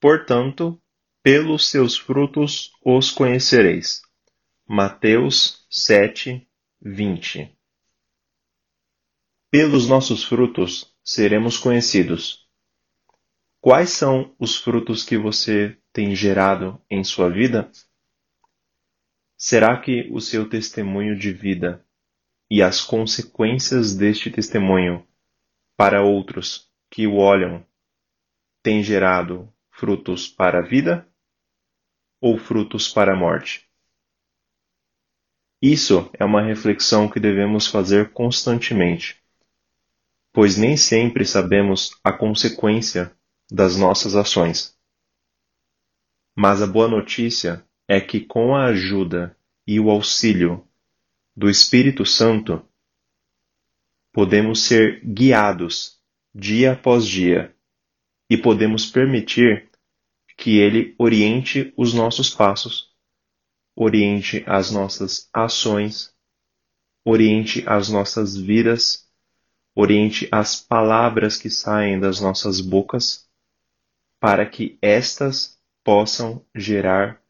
Portanto, 0.00 0.80
pelos 1.22 1.68
seus 1.68 1.98
frutos 1.98 2.72
os 2.82 3.10
conhecereis. 3.10 4.00
Mateus 4.66 5.66
7, 5.68 6.48
20 6.80 7.54
Pelos 9.50 9.86
nossos 9.86 10.24
frutos 10.24 10.96
seremos 11.04 11.58
conhecidos. 11.58 12.48
Quais 13.60 13.90
são 13.90 14.34
os 14.38 14.56
frutos 14.56 15.04
que 15.04 15.18
você 15.18 15.76
tem 15.92 16.14
gerado 16.14 16.80
em 16.88 17.04
sua 17.04 17.28
vida? 17.28 17.70
Será 19.36 19.78
que 19.78 20.08
o 20.10 20.18
seu 20.18 20.48
testemunho 20.48 21.14
de 21.14 21.30
vida 21.30 21.84
e 22.50 22.62
as 22.62 22.80
consequências 22.80 23.94
deste 23.94 24.30
testemunho 24.30 25.06
para 25.76 26.02
outros 26.02 26.72
que 26.90 27.06
o 27.06 27.16
olham 27.16 27.66
têm 28.62 28.82
gerado 28.82 29.52
frutos 29.80 30.28
para 30.28 30.58
a 30.58 30.62
vida 30.62 31.08
ou 32.20 32.36
frutos 32.36 32.86
para 32.86 33.14
a 33.14 33.16
morte? 33.16 33.66
Isso 35.62 36.10
é 36.12 36.22
uma 36.22 36.42
reflexão 36.42 37.08
que 37.08 37.18
devemos 37.18 37.66
fazer 37.66 38.12
constantemente, 38.12 39.18
pois 40.34 40.58
nem 40.58 40.76
sempre 40.76 41.24
sabemos 41.24 41.98
a 42.04 42.12
consequência 42.12 43.10
das 43.50 43.78
nossas 43.78 44.14
ações. 44.14 44.78
Mas 46.36 46.60
a 46.60 46.66
boa 46.66 46.86
notícia 46.86 47.64
é 47.88 48.02
que, 48.02 48.20
com 48.20 48.54
a 48.54 48.66
ajuda 48.66 49.34
e 49.66 49.80
o 49.80 49.90
auxílio 49.90 50.62
do 51.34 51.48
Espírito 51.48 52.04
Santo, 52.04 52.62
podemos 54.12 54.62
ser 54.62 55.02
guiados 55.02 55.98
dia 56.34 56.72
após 56.72 57.06
dia 57.06 57.54
e 58.28 58.36
podemos 58.36 58.86
permitir 58.86 59.69
que 60.40 60.58
Ele 60.58 60.94
oriente 60.96 61.70
os 61.76 61.92
nossos 61.92 62.30
passos, 62.30 62.88
oriente 63.76 64.42
as 64.46 64.70
nossas 64.70 65.28
ações, 65.34 66.14
oriente 67.04 67.62
as 67.66 67.90
nossas 67.90 68.38
vidas, 68.38 69.06
oriente 69.74 70.26
as 70.32 70.58
palavras 70.58 71.36
que 71.36 71.50
saem 71.50 72.00
das 72.00 72.22
nossas 72.22 72.58
bocas, 72.62 73.28
para 74.18 74.46
que 74.46 74.78
estas 74.80 75.60
possam 75.84 76.42
gerar 76.54 77.22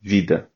vida. 0.00 0.50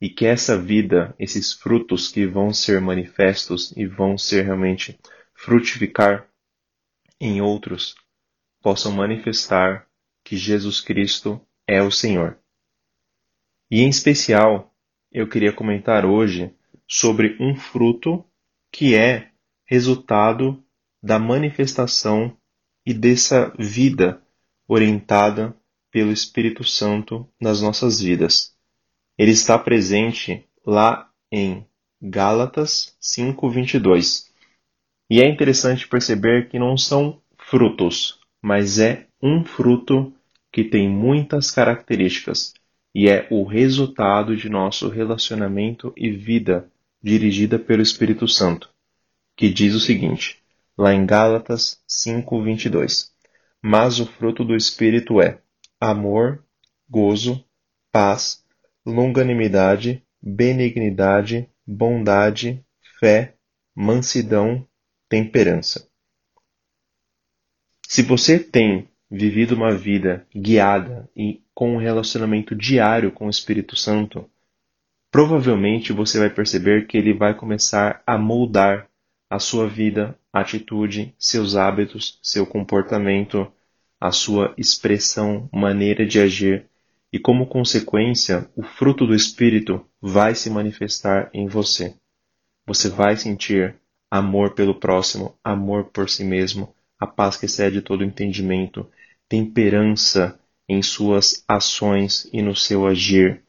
E 0.00 0.08
que 0.08 0.24
essa 0.24 0.58
vida, 0.58 1.14
esses 1.18 1.52
frutos 1.52 2.08
que 2.08 2.26
vão 2.26 2.54
ser 2.54 2.80
manifestos 2.80 3.70
e 3.76 3.84
vão 3.84 4.16
ser 4.16 4.46
realmente 4.46 4.98
frutificar 5.34 6.26
em 7.20 7.42
outros, 7.42 7.94
possam 8.62 8.92
manifestar 8.92 9.87
que 10.28 10.36
Jesus 10.36 10.82
Cristo 10.82 11.40
é 11.66 11.80
o 11.80 11.90
Senhor. 11.90 12.38
E 13.70 13.80
em 13.80 13.88
especial, 13.88 14.74
eu 15.10 15.26
queria 15.26 15.54
comentar 15.54 16.04
hoje 16.04 16.54
sobre 16.86 17.38
um 17.40 17.56
fruto 17.56 18.22
que 18.70 18.94
é 18.94 19.30
resultado 19.64 20.62
da 21.02 21.18
manifestação 21.18 22.36
e 22.84 22.92
dessa 22.92 23.54
vida 23.58 24.22
orientada 24.66 25.56
pelo 25.90 26.12
Espírito 26.12 26.62
Santo 26.62 27.26
nas 27.40 27.62
nossas 27.62 28.02
vidas. 28.02 28.54
Ele 29.16 29.30
está 29.30 29.58
presente 29.58 30.46
lá 30.64 31.10
em 31.32 31.66
Gálatas 32.02 32.94
5:22. 33.00 34.30
E 35.08 35.22
é 35.22 35.26
interessante 35.26 35.88
perceber 35.88 36.50
que 36.50 36.58
não 36.58 36.76
são 36.76 37.18
frutos, 37.38 38.20
mas 38.42 38.78
é 38.78 39.06
um 39.22 39.42
fruto 39.42 40.12
que 40.52 40.64
tem 40.64 40.88
muitas 40.88 41.50
características 41.50 42.54
e 42.94 43.08
é 43.08 43.26
o 43.30 43.44
resultado 43.44 44.36
de 44.36 44.48
nosso 44.48 44.88
relacionamento 44.88 45.92
e 45.96 46.10
vida 46.10 46.70
dirigida 47.02 47.58
pelo 47.58 47.82
Espírito 47.82 48.26
Santo, 48.26 48.70
que 49.36 49.48
diz 49.48 49.74
o 49.74 49.80
seguinte, 49.80 50.42
lá 50.76 50.92
em 50.92 51.06
Gálatas 51.06 51.80
5:22. 51.86 53.12
Mas 53.62 54.00
o 54.00 54.06
fruto 54.06 54.44
do 54.44 54.56
Espírito 54.56 55.20
é 55.20 55.40
amor, 55.80 56.44
gozo, 56.88 57.44
paz, 57.92 58.44
longanimidade, 58.84 60.02
benignidade, 60.20 61.48
bondade, 61.66 62.64
fé, 62.98 63.34
mansidão, 63.74 64.66
temperança. 65.08 65.88
Se 67.86 68.02
você 68.02 68.38
tem 68.38 68.88
vivido 69.10 69.54
uma 69.54 69.74
vida 69.74 70.26
guiada 70.34 71.08
e 71.16 71.40
com 71.54 71.74
um 71.74 71.78
relacionamento 71.78 72.54
diário 72.54 73.10
com 73.10 73.26
o 73.26 73.30
Espírito 73.30 73.74
Santo, 73.76 74.28
provavelmente 75.10 75.92
você 75.92 76.18
vai 76.18 76.30
perceber 76.30 76.86
que 76.86 76.96
ele 76.96 77.14
vai 77.14 77.34
começar 77.34 78.02
a 78.06 78.18
moldar 78.18 78.88
a 79.30 79.38
sua 79.38 79.68
vida, 79.68 80.18
atitude, 80.32 81.14
seus 81.18 81.56
hábitos, 81.56 82.18
seu 82.22 82.46
comportamento, 82.46 83.50
a 84.00 84.10
sua 84.12 84.54
expressão, 84.56 85.48
maneira 85.52 86.06
de 86.06 86.20
agir, 86.20 86.66
e 87.12 87.18
como 87.18 87.46
consequência, 87.46 88.48
o 88.54 88.62
fruto 88.62 89.06
do 89.06 89.14
Espírito 89.14 89.84
vai 90.00 90.34
se 90.34 90.50
manifestar 90.50 91.30
em 91.32 91.46
você. 91.46 91.94
Você 92.66 92.88
vai 92.88 93.16
sentir 93.16 93.74
amor 94.10 94.54
pelo 94.54 94.74
próximo, 94.74 95.34
amor 95.42 95.84
por 95.86 96.08
si 96.08 96.22
mesmo, 96.22 96.74
a 96.98 97.06
paz 97.06 97.36
que 97.36 97.46
excede 97.46 97.80
todo 97.80 98.04
entendimento, 98.04 98.90
temperança 99.28 100.38
em 100.68 100.82
suas 100.82 101.44
ações 101.46 102.28
e 102.32 102.42
no 102.42 102.54
seu 102.54 102.86
agir, 102.86 103.42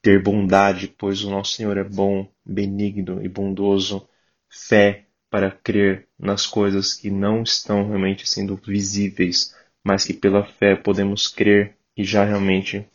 ter 0.00 0.22
bondade, 0.22 0.88
pois 0.96 1.24
o 1.24 1.30
nosso 1.30 1.52
Senhor 1.52 1.76
é 1.76 1.84
bom, 1.84 2.28
benigno 2.44 3.22
e 3.24 3.28
bondoso, 3.28 4.08
fé 4.48 5.06
para 5.28 5.50
crer 5.50 6.08
nas 6.18 6.46
coisas 6.46 6.94
que 6.94 7.10
não 7.10 7.42
estão 7.42 7.88
realmente 7.88 8.26
sendo 8.28 8.56
visíveis, 8.56 9.54
mas 9.84 10.04
que 10.04 10.14
pela 10.14 10.44
fé 10.44 10.76
podemos 10.76 11.28
crer 11.28 11.76
e 11.96 12.04
já 12.04 12.24
realmente 12.24 12.86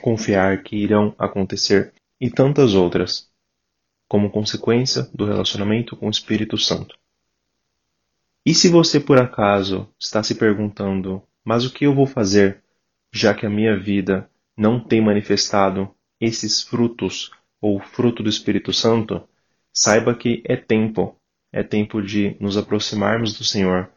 confiar 0.00 0.62
que 0.62 0.76
irão 0.76 1.14
acontecer, 1.18 1.92
e 2.20 2.30
tantas 2.30 2.74
outras, 2.74 3.28
como 4.08 4.30
consequência 4.30 5.08
do 5.12 5.26
relacionamento 5.26 5.96
com 5.96 6.06
o 6.06 6.10
Espírito 6.10 6.56
Santo. 6.56 6.96
E 8.44 8.52
se 8.52 8.68
você 8.68 8.98
por 8.98 9.20
acaso 9.20 9.88
está 9.96 10.20
se 10.20 10.34
perguntando, 10.34 11.22
mas 11.44 11.64
o 11.64 11.72
que 11.72 11.86
eu 11.86 11.94
vou 11.94 12.06
fazer, 12.06 12.60
já 13.12 13.32
que 13.32 13.46
a 13.46 13.50
minha 13.50 13.78
vida 13.78 14.28
não 14.56 14.80
tem 14.80 15.00
manifestado 15.00 15.94
esses 16.20 16.60
frutos 16.60 17.30
ou 17.60 17.78
fruto 17.78 18.20
do 18.20 18.28
Espírito 18.28 18.72
Santo, 18.72 19.22
saiba 19.72 20.12
que 20.12 20.42
é 20.44 20.56
tempo, 20.56 21.16
é 21.52 21.62
tempo 21.62 22.02
de 22.02 22.36
nos 22.40 22.56
aproximarmos 22.56 23.38
do 23.38 23.44
Senhor, 23.44 23.88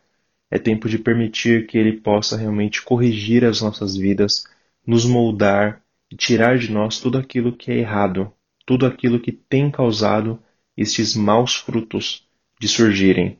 é 0.52 0.60
tempo 0.60 0.88
de 0.88 1.00
permitir 1.00 1.66
que 1.66 1.76
Ele 1.76 1.94
possa 1.94 2.38
realmente 2.38 2.84
corrigir 2.84 3.44
as 3.44 3.62
nossas 3.62 3.98
vidas, 3.98 4.44
nos 4.86 5.06
moldar 5.06 5.82
e 6.12 6.16
tirar 6.16 6.60
de 6.60 6.72
nós 6.72 7.00
tudo 7.00 7.18
aquilo 7.18 7.52
que 7.52 7.72
é 7.72 7.80
errado, 7.80 8.32
tudo 8.64 8.86
aquilo 8.86 9.20
que 9.20 9.32
tem 9.32 9.72
causado 9.72 10.40
estes 10.78 11.16
maus 11.16 11.56
frutos 11.56 12.28
de 12.60 12.68
surgirem 12.68 13.40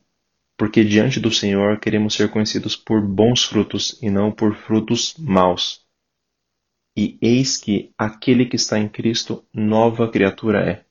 porque 0.58 0.84
diante 0.84 1.20
do 1.20 1.32
Senhor 1.32 1.80
queremos 1.80 2.14
ser 2.14 2.30
conhecidos 2.30 2.76
por 2.76 3.02
bons 3.02 3.44
frutos 3.44 4.00
e 4.02 4.10
não 4.10 4.32
por 4.32 4.56
frutos 4.56 5.16
maus. 5.18 5.82
E 6.98 7.18
eis 7.22 7.58
que 7.58 7.92
aquele 7.98 8.46
que 8.46 8.56
está 8.56 8.80
em 8.80 8.88
Cristo, 8.88 9.44
nova 9.54 10.10
criatura 10.10 10.62
é. 10.62 10.86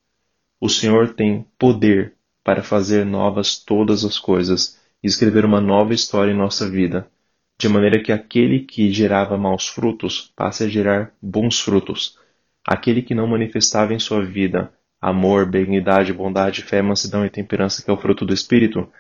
O 0.61 0.69
Senhor 0.69 1.15
tem 1.15 1.47
poder 1.59 2.15
para 2.43 2.63
fazer 2.63 3.07
novas 3.07 3.59
todas 3.59 4.05
as 4.05 4.19
coisas 4.19 4.79
e 5.03 5.07
escrever 5.07 5.45
uma 5.45 5.61
nova 5.61 5.95
história 5.95 6.33
em 6.33 6.37
nossa 6.37 6.69
vida, 6.69 7.11
de 7.59 7.69
maneira 7.69 8.03
que 8.03 8.13
aquele 8.13 8.61
que 8.61 8.93
gerava 8.93 9.39
maus 9.39 9.67
frutos 9.67 10.33
passe 10.37 10.65
a 10.65 10.69
gerar 10.69 11.15
bons 11.23 11.61
frutos. 11.61 12.19
Aquele 12.67 13.03
que 13.03 13.15
não 13.15 13.27
manifestava 13.27 13.95
em 13.95 13.99
sua 13.99 14.25
vida 14.25 14.73
amor, 15.05 15.45
benignidade, 15.45 16.15
bondade, 16.15 16.63
fé, 16.63 16.81
mansidão 16.81 17.27
e 17.27 17.31
temperança, 17.31 17.83
que 17.83 17.91
é 17.91 17.93
o 17.93 17.97
fruto 17.99 18.25
do 18.25 18.33
Espírito, 18.33 18.91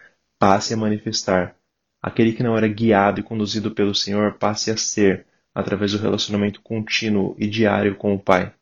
passe 0.45 0.75
a 0.75 0.77
manifestar. 0.77 1.57
Aquele 2.03 2.35
que 2.35 2.43
não 2.43 2.55
era 2.55 2.69
guiado 2.69 3.19
e 3.19 3.23
conduzido 3.23 3.71
pelo 3.71 3.95
Senhor 3.95 4.35
passe 4.35 4.71
a 4.71 4.77
ser, 4.77 5.25
através 5.55 5.93
do 5.93 5.99
relacionamento 5.99 6.61
contínuo 6.61 7.35
e 7.39 7.47
diário 7.47 7.97
com 7.97 8.15
o 8.15 8.19
Pai. 8.19 8.53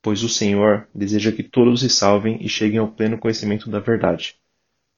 Pois 0.00 0.22
o 0.22 0.30
Senhor 0.30 0.88
deseja 0.94 1.30
que 1.30 1.42
todos 1.42 1.80
se 1.80 1.90
salvem 1.90 2.38
e 2.40 2.48
cheguem 2.48 2.78
ao 2.78 2.88
pleno 2.88 3.18
conhecimento 3.18 3.68
da 3.68 3.80
verdade. 3.80 4.36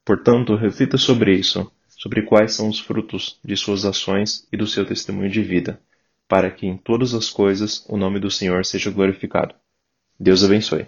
Portanto, 0.04 0.54
reflita 0.54 0.96
sobre 0.96 1.34
isso, 1.34 1.69
sobre 1.88 2.22
quais 2.22 2.54
são 2.54 2.69
os 2.69 2.78
frutos 2.78 3.40
de 3.44 3.56
suas 3.56 3.84
ações 3.84 4.46
e 4.52 4.56
do 4.56 4.69
seu 4.69 4.86
testemunho 4.86 5.28
de 5.28 5.42
vida, 5.42 5.80
para 6.28 6.52
que 6.52 6.69
em 6.69 6.76
todas 6.76 7.14
as 7.14 7.30
coisas 7.30 7.84
o 7.88 7.96
nome 7.96 8.20
do 8.20 8.30
Senhor 8.30 8.64
seja 8.64 8.92
glorificado. 8.92 9.56
Deus 10.20 10.44
abençoe. 10.44 10.86